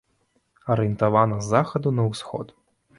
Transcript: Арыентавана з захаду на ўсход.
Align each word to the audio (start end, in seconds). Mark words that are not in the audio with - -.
Арыентавана 0.77 1.39
з 1.47 1.55
захаду 1.55 1.95
на 2.03 2.11
ўсход. 2.11 2.47